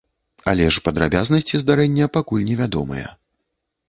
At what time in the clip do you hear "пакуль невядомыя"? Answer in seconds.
2.15-3.07